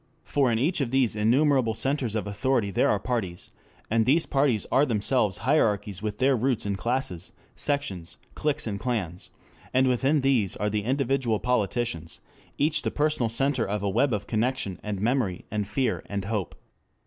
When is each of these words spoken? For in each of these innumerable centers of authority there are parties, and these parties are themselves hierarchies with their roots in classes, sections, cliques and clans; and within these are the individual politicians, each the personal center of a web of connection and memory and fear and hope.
For 0.23 0.51
in 0.51 0.57
each 0.57 0.81
of 0.81 0.89
these 0.89 1.15
innumerable 1.15 1.75
centers 1.75 2.15
of 2.15 2.25
authority 2.25 2.71
there 2.71 2.89
are 2.89 2.97
parties, 2.99 3.53
and 3.87 4.03
these 4.07 4.25
parties 4.25 4.65
are 4.71 4.83
themselves 4.83 5.37
hierarchies 5.45 6.01
with 6.01 6.17
their 6.17 6.35
roots 6.35 6.65
in 6.65 6.75
classes, 6.75 7.31
sections, 7.55 8.17
cliques 8.33 8.65
and 8.65 8.79
clans; 8.79 9.29
and 9.75 9.87
within 9.87 10.21
these 10.21 10.55
are 10.55 10.71
the 10.71 10.85
individual 10.85 11.39
politicians, 11.39 12.19
each 12.57 12.81
the 12.81 12.89
personal 12.89 13.29
center 13.29 13.63
of 13.63 13.83
a 13.83 13.89
web 13.89 14.11
of 14.11 14.25
connection 14.25 14.79
and 14.81 14.99
memory 14.99 15.45
and 15.51 15.67
fear 15.67 16.01
and 16.09 16.25
hope. 16.25 16.55